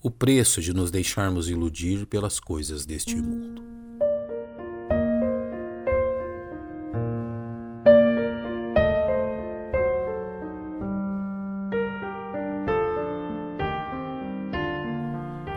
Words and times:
o 0.00 0.10
preço 0.10 0.60
de 0.60 0.72
nos 0.72 0.90
deixarmos 0.90 1.48
iludir 1.48 2.06
pelas 2.06 2.38
coisas 2.38 2.86
deste 2.86 3.16
mundo. 3.16 3.62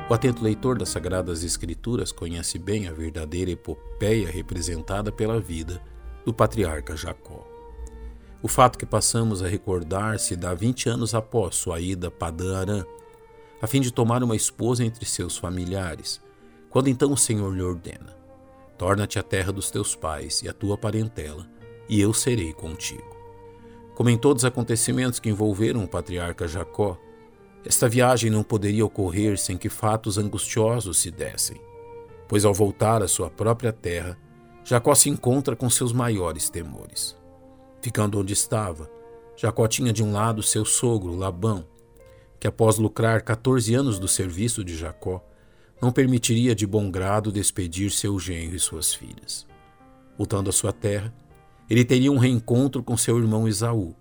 O 0.09 0.13
atento 0.13 0.43
leitor 0.43 0.77
das 0.77 0.89
Sagradas 0.89 1.43
Escrituras 1.43 2.11
conhece 2.11 2.59
bem 2.59 2.87
a 2.87 2.91
verdadeira 2.91 3.51
epopeia 3.51 4.29
representada 4.29 5.09
pela 5.09 5.39
vida 5.39 5.81
do 6.25 6.33
patriarca 6.33 6.97
Jacó. 6.97 7.47
O 8.43 8.47
fato 8.47 8.77
que 8.77 8.85
passamos 8.85 9.41
a 9.41 9.47
recordar 9.47 10.19
se 10.19 10.35
dá 10.35 10.53
20 10.53 10.89
anos 10.89 11.15
após 11.15 11.55
sua 11.55 11.79
ida 11.79 12.07
a 12.07 12.11
Padã 12.11 12.57
Arã, 12.57 12.83
a 13.61 13.67
fim 13.67 13.79
de 13.79 13.91
tomar 13.91 14.23
uma 14.23 14.35
esposa 14.35 14.83
entre 14.83 15.05
seus 15.05 15.37
familiares, 15.37 16.21
quando 16.69 16.89
então 16.89 17.11
o 17.13 17.17
Senhor 17.17 17.53
lhe 17.53 17.61
ordena: 17.61 18.17
Torna-te 18.77 19.19
à 19.19 19.23
terra 19.23 19.51
dos 19.51 19.69
teus 19.69 19.95
pais 19.95 20.41
e 20.41 20.49
à 20.49 20.53
tua 20.53 20.77
parentela, 20.77 21.47
e 21.87 22.01
eu 22.01 22.13
serei 22.13 22.53
contigo. 22.53 23.15
Como 23.95 24.09
em 24.09 24.17
todos 24.17 24.43
os 24.43 24.47
acontecimentos 24.47 25.19
que 25.19 25.29
envolveram 25.29 25.83
o 25.83 25.87
patriarca 25.87 26.47
Jacó, 26.47 26.97
esta 27.63 27.87
viagem 27.87 28.31
não 28.31 28.41
poderia 28.41 28.85
ocorrer 28.85 29.37
sem 29.37 29.57
que 29.57 29.69
fatos 29.69 30.17
angustiosos 30.17 30.97
se 30.97 31.11
dessem, 31.11 31.61
pois 32.27 32.43
ao 32.43 32.53
voltar 32.53 33.03
à 33.03 33.07
sua 33.07 33.29
própria 33.29 33.71
terra, 33.71 34.17
Jacó 34.63 34.95
se 34.95 35.09
encontra 35.09 35.55
com 35.55 35.69
seus 35.69 35.93
maiores 35.93 36.49
temores. 36.49 37.15
Ficando 37.81 38.19
onde 38.19 38.33
estava, 38.33 38.89
Jacó 39.35 39.67
tinha 39.67 39.93
de 39.93 40.03
um 40.03 40.11
lado 40.11 40.41
seu 40.41 40.65
sogro, 40.65 41.15
Labão, 41.15 41.65
que 42.41 42.47
após 42.47 42.79
lucrar 42.79 43.21
14 43.21 43.75
anos 43.75 43.99
do 43.99 44.07
serviço 44.07 44.63
de 44.63 44.75
Jacó, 44.75 45.23
não 45.79 45.91
permitiria 45.91 46.55
de 46.55 46.65
bom 46.65 46.89
grado 46.89 47.31
despedir 47.31 47.91
seu 47.91 48.17
genro 48.17 48.55
e 48.55 48.59
suas 48.59 48.95
filhas. 48.95 49.45
Voltando 50.17 50.49
à 50.49 50.51
sua 50.51 50.73
terra, 50.73 51.13
ele 51.69 51.85
teria 51.85 52.11
um 52.11 52.17
reencontro 52.17 52.81
com 52.81 52.97
seu 52.97 53.19
irmão 53.19 53.47
Esaú, 53.47 53.95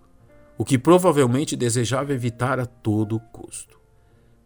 o 0.56 0.64
que 0.64 0.78
provavelmente 0.78 1.54
desejava 1.54 2.14
evitar 2.14 2.58
a 2.58 2.64
todo 2.64 3.20
custo. 3.30 3.78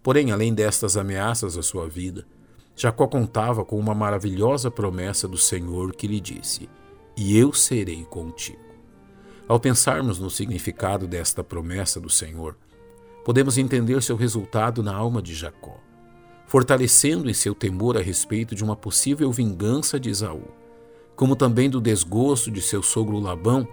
Porém, 0.03 0.33
além 0.33 0.53
destas 0.53 0.97
ameaças 0.97 1.57
à 1.57 1.63
sua 1.63 1.89
vida, 1.89 2.27
Jacó 2.75 3.07
contava 3.07 3.65
com 3.65 3.79
uma 3.79 3.95
maravilhosa 3.95 4.73
promessa 4.73 5.29
do 5.29 5.39
Senhor 5.39 5.95
que 5.95 6.09
lhe 6.09 6.19
disse: 6.19 6.69
E 7.17 7.39
eu 7.39 7.53
serei 7.53 8.05
contigo. 8.05 8.59
Ao 9.47 9.61
pensarmos 9.61 10.19
no 10.19 10.31
significado 10.31 11.07
desta 11.07 11.45
promessa 11.45 12.01
do 12.01 12.11
Senhor, 12.11 12.57
podemos 13.25 13.57
entender 13.57 14.03
seu 14.03 14.17
resultado 14.17 14.83
na 14.83 14.95
alma 14.95 15.23
de 15.23 15.35
Jacó, 15.35 15.81
fortalecendo 16.47 17.31
em 17.31 17.35
seu 17.35 17.55
temor 17.55 17.97
a 17.97 18.01
respeito 18.03 18.55
de 18.55 18.63
uma 18.63 18.77
possível 18.77 19.33
vingança 19.33 19.99
de 19.99 20.11
Esaú, 20.11 20.45
como 21.17 21.35
também 21.35 21.71
do 21.71 21.81
desgosto 21.81 22.51
de 22.51 22.61
seu 22.61 22.83
sogro 22.83 23.19
Labão 23.19 23.67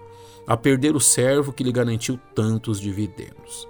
a 0.47 0.55
perder 0.57 0.95
o 0.95 0.99
servo 0.99 1.53
que 1.53 1.63
lhe 1.63 1.71
garantiu 1.71 2.19
tantos 2.33 2.79
dividendos. 2.79 3.67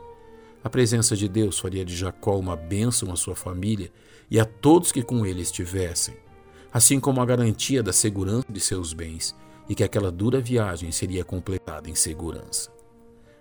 A 0.64 0.70
presença 0.70 1.16
de 1.16 1.28
Deus 1.28 1.60
faria 1.60 1.84
de 1.84 1.96
Jacó 1.96 2.38
uma 2.38 2.56
bênção 2.56 3.12
à 3.12 3.16
sua 3.16 3.36
família 3.36 3.92
e 4.30 4.40
a 4.40 4.46
todos 4.46 4.92
que 4.92 5.02
com 5.02 5.26
ele 5.26 5.42
estivessem, 5.42 6.16
assim 6.72 7.00
como 7.00 7.20
a 7.20 7.26
garantia 7.26 7.82
da 7.82 7.92
segurança 7.92 8.46
de 8.50 8.60
seus 8.60 8.94
bens 8.94 9.36
e 9.68 9.76
que 9.76 9.84
aquela 9.84 10.12
dura 10.12 10.40
viagem 10.40 10.92
seria 10.92 11.24
completada 11.24 11.90
em 11.90 11.96
segurança. 11.96 12.72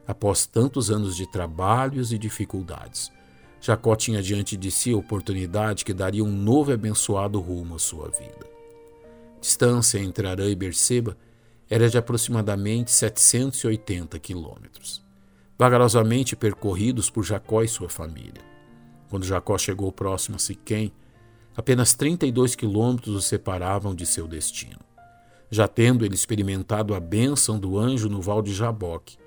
Após 0.06 0.46
tantos 0.46 0.90
anos 0.90 1.16
de 1.16 1.26
trabalhos 1.26 2.12
e 2.12 2.18
dificuldades, 2.18 3.12
Jacó 3.60 3.94
tinha 3.94 4.22
diante 4.22 4.56
de 4.56 4.70
si 4.70 4.92
a 4.92 4.96
oportunidade 4.96 5.84
que 5.84 5.92
daria 5.92 6.24
um 6.24 6.32
novo 6.32 6.70
e 6.70 6.74
abençoado 6.74 7.38
rumo 7.40 7.74
à 7.74 7.78
sua 7.78 8.08
vida. 8.08 8.46
Distância 9.40 9.98
entre 9.98 10.26
Arã 10.26 10.48
e 10.48 10.54
Berseba 10.54 11.16
era 11.68 11.88
de 11.88 11.98
aproximadamente 11.98 12.90
780 12.90 14.18
quilômetros, 14.18 15.02
vagarosamente 15.58 16.34
percorridos 16.34 17.10
por 17.10 17.22
Jacó 17.22 17.62
e 17.62 17.68
sua 17.68 17.88
família. 17.88 18.42
Quando 19.08 19.26
Jacó 19.26 19.56
chegou 19.58 19.92
próximo 19.92 20.36
a 20.36 20.38
Siquém, 20.38 20.92
apenas 21.54 21.94
32 21.94 22.54
quilômetros 22.54 23.14
o 23.14 23.20
separavam 23.20 23.94
de 23.94 24.06
seu 24.06 24.26
destino. 24.26 24.80
Já 25.50 25.68
tendo 25.68 26.04
ele 26.04 26.14
experimentado 26.14 26.94
a 26.94 27.00
bênção 27.00 27.58
do 27.58 27.78
anjo 27.78 28.08
no 28.08 28.22
val 28.22 28.40
de 28.40 28.54
Jaboque 28.54 29.18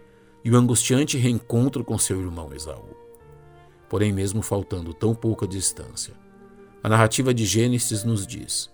e 0.44 0.52
o 0.52 0.58
angustiante 0.58 1.18
reencontro 1.18 1.84
com 1.84 1.98
seu 1.98 2.20
irmão 2.20 2.54
Esaú. 2.54 2.96
Porém, 3.90 4.12
mesmo 4.12 4.42
faltando 4.42 4.94
tão 4.94 5.16
pouca 5.16 5.48
distância, 5.48 6.14
a 6.82 6.90
narrativa 6.90 7.34
de 7.34 7.46
Gênesis 7.46 8.04
nos 8.04 8.28
diz: 8.28 8.70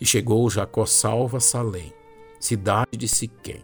E 0.00 0.06
chegou 0.06 0.48
Jacó 0.48 0.86
salva 0.86 1.38
Salém, 1.38 1.92
cidade 2.40 2.96
de 2.96 3.06
Siquém, 3.06 3.62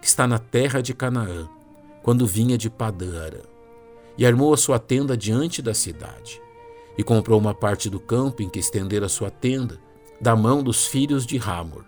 que 0.00 0.06
está 0.06 0.26
na 0.26 0.38
terra 0.38 0.82
de 0.82 0.92
Canaã, 0.92 1.48
quando 2.02 2.26
vinha 2.26 2.58
de 2.58 2.68
Padã 2.68 3.30
E 4.18 4.26
armou 4.26 4.52
a 4.52 4.56
sua 4.56 4.78
tenda 4.78 5.16
diante 5.16 5.62
da 5.62 5.72
cidade, 5.72 6.42
e 6.98 7.02
comprou 7.02 7.38
uma 7.38 7.54
parte 7.54 7.88
do 7.88 7.98
campo 7.98 8.42
em 8.42 8.50
que 8.50 8.58
estendera 8.58 9.08
sua 9.08 9.30
tenda, 9.30 9.80
da 10.20 10.36
mão 10.36 10.62
dos 10.62 10.86
filhos 10.86 11.24
de 11.24 11.36
Ramor, 11.38 11.84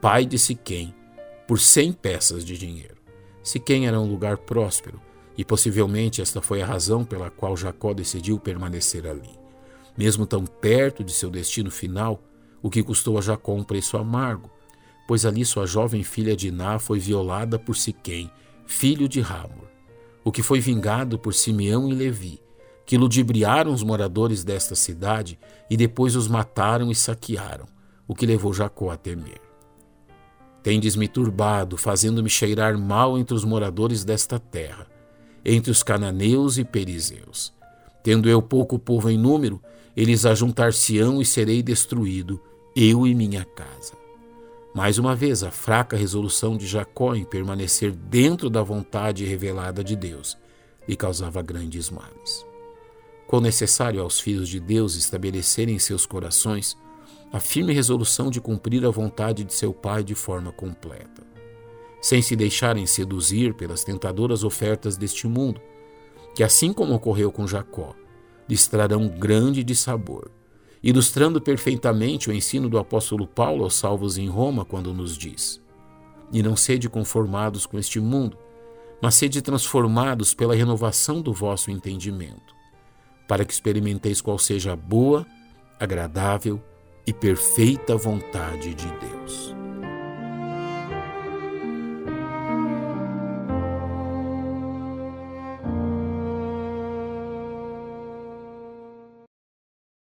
pai 0.00 0.24
de 0.24 0.38
Siquém, 0.38 0.94
por 1.48 1.58
cem 1.58 1.92
peças 1.92 2.44
de 2.44 2.56
dinheiro. 2.56 3.03
Siquém 3.44 3.86
era 3.86 4.00
um 4.00 4.10
lugar 4.10 4.38
próspero, 4.38 4.98
e 5.36 5.44
possivelmente 5.44 6.22
esta 6.22 6.40
foi 6.40 6.62
a 6.62 6.66
razão 6.66 7.04
pela 7.04 7.30
qual 7.30 7.54
Jacó 7.54 7.92
decidiu 7.92 8.40
permanecer 8.40 9.06
ali. 9.06 9.38
Mesmo 9.96 10.26
tão 10.26 10.46
perto 10.46 11.04
de 11.04 11.12
seu 11.12 11.30
destino 11.30 11.70
final, 11.70 12.22
o 12.62 12.70
que 12.70 12.82
custou 12.82 13.18
a 13.18 13.20
Jacó 13.20 13.52
um 13.52 13.62
preço 13.62 13.98
amargo, 13.98 14.50
pois 15.06 15.26
ali 15.26 15.44
sua 15.44 15.66
jovem 15.66 16.02
filha 16.02 16.34
Diná 16.34 16.78
foi 16.78 16.98
violada 16.98 17.58
por 17.58 17.76
Siquém, 17.76 18.30
filho 18.66 19.06
de 19.06 19.20
Ramor, 19.20 19.68
o 20.24 20.32
que 20.32 20.42
foi 20.42 20.58
vingado 20.58 21.18
por 21.18 21.34
Simeão 21.34 21.90
e 21.90 21.94
Levi, 21.94 22.40
que 22.86 22.96
ludibriaram 22.96 23.74
os 23.74 23.82
moradores 23.82 24.42
desta 24.42 24.74
cidade 24.74 25.38
e 25.68 25.76
depois 25.76 26.16
os 26.16 26.28
mataram 26.28 26.90
e 26.90 26.94
saquearam, 26.94 27.66
o 28.08 28.14
que 28.14 28.24
levou 28.24 28.54
Jacó 28.54 28.90
a 28.90 28.96
temer. 28.96 29.43
Tendes-me 30.64 31.06
turbado, 31.06 31.76
fazendo-me 31.76 32.30
cheirar 32.30 32.78
mal 32.78 33.18
entre 33.18 33.34
os 33.34 33.44
moradores 33.44 34.02
desta 34.02 34.38
terra, 34.38 34.86
entre 35.44 35.70
os 35.70 35.82
cananeus 35.82 36.56
e 36.56 36.64
perizeus. 36.64 37.52
Tendo 38.02 38.30
eu 38.30 38.40
pouco 38.40 38.78
povo 38.78 39.10
em 39.10 39.18
número, 39.18 39.60
eles 39.94 40.24
ajuntar-se-ão 40.24 41.20
e 41.20 41.24
serei 41.26 41.62
destruído, 41.62 42.40
eu 42.74 43.06
e 43.06 43.14
minha 43.14 43.44
casa. 43.44 43.92
Mais 44.74 44.96
uma 44.96 45.14
vez, 45.14 45.42
a 45.42 45.50
fraca 45.50 45.98
resolução 45.98 46.56
de 46.56 46.66
Jacó 46.66 47.14
em 47.14 47.24
permanecer 47.24 47.92
dentro 47.92 48.48
da 48.48 48.62
vontade 48.62 49.22
revelada 49.26 49.84
de 49.84 49.94
Deus 49.94 50.34
lhe 50.88 50.96
causava 50.96 51.42
grandes 51.42 51.90
males. 51.90 52.46
Quão 53.26 53.42
necessário 53.42 54.00
aos 54.00 54.18
filhos 54.18 54.48
de 54.48 54.58
Deus 54.58 54.96
estabelecerem 54.96 55.74
em 55.74 55.78
seus 55.78 56.06
corações 56.06 56.74
a 57.34 57.40
firme 57.40 57.72
resolução 57.72 58.30
de 58.30 58.40
cumprir 58.40 58.86
a 58.86 58.90
vontade 58.90 59.42
de 59.42 59.52
seu 59.52 59.74
Pai 59.74 60.04
de 60.04 60.14
forma 60.14 60.52
completa, 60.52 61.26
sem 62.00 62.22
se 62.22 62.36
deixarem 62.36 62.86
seduzir 62.86 63.54
pelas 63.54 63.82
tentadoras 63.82 64.44
ofertas 64.44 64.96
deste 64.96 65.26
mundo, 65.26 65.60
que, 66.32 66.44
assim 66.44 66.72
como 66.72 66.94
ocorreu 66.94 67.32
com 67.32 67.44
Jacó, 67.44 67.92
lhes 68.48 68.68
trarão 68.68 69.08
grande 69.08 69.64
dissabor 69.64 70.30
ilustrando 70.80 71.40
perfeitamente 71.40 72.30
o 72.30 72.32
ensino 72.32 72.68
do 72.68 72.78
apóstolo 72.78 73.26
Paulo 73.26 73.64
aos 73.64 73.74
salvos 73.74 74.16
em 74.16 74.28
Roma, 74.28 74.64
quando 74.64 74.94
nos 74.94 75.18
diz: 75.18 75.60
E 76.32 76.40
não 76.40 76.54
sede 76.54 76.88
conformados 76.88 77.66
com 77.66 77.76
este 77.80 77.98
mundo, 77.98 78.38
mas 79.02 79.16
sede 79.16 79.42
transformados 79.42 80.34
pela 80.34 80.54
renovação 80.54 81.20
do 81.20 81.32
vosso 81.32 81.68
entendimento, 81.68 82.54
para 83.26 83.44
que 83.44 83.52
experimenteis 83.52 84.20
qual 84.20 84.38
seja 84.38 84.74
a 84.74 84.76
boa, 84.76 85.26
agradável 85.80 86.62
e 87.06 87.12
perfeita 87.12 87.96
vontade 87.96 88.74
de 88.74 88.86
Deus. 88.98 89.63